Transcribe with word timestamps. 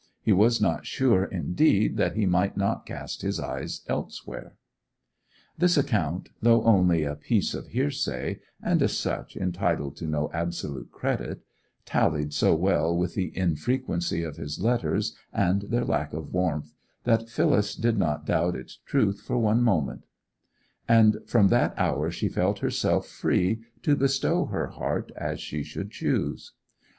He 0.23 0.31
was 0.33 0.59
not 0.59 0.87
sure, 0.87 1.25
indeed, 1.25 1.95
that 1.97 2.15
he 2.15 2.25
might 2.25 2.57
not 2.57 2.87
cast 2.87 3.21
his 3.21 3.39
eyes 3.39 3.81
elsewhere. 3.87 4.55
This 5.59 5.77
account—though 5.77 6.63
only 6.63 7.03
a 7.03 7.13
piece 7.15 7.53
of 7.53 7.67
hearsay, 7.67 8.39
and 8.63 8.81
as 8.81 8.97
such 8.97 9.37
entitled 9.37 9.95
to 9.97 10.07
no 10.07 10.31
absolute 10.33 10.91
credit—tallied 10.91 12.33
so 12.33 12.55
well 12.55 12.97
with 12.97 13.13
the 13.13 13.31
infrequency 13.37 14.23
of 14.23 14.37
his 14.37 14.59
letters 14.59 15.15
and 15.31 15.61
their 15.69 15.85
lack 15.85 16.13
of 16.13 16.33
warmth, 16.33 16.73
that 17.03 17.29
Phyllis 17.29 17.75
did 17.75 17.99
not 17.99 18.25
doubt 18.25 18.55
its 18.55 18.77
truth 18.87 19.21
for 19.21 19.37
one 19.37 19.61
moment; 19.61 20.07
and 20.89 21.19
from 21.27 21.49
that 21.49 21.75
hour 21.77 22.09
she 22.09 22.27
felt 22.27 22.57
herself 22.57 23.05
free 23.07 23.59
to 23.83 23.95
bestow 23.95 24.45
her 24.45 24.65
heart 24.65 25.11
as 25.15 25.39
she 25.39 25.61
should 25.61 25.91
choose. 25.91 26.53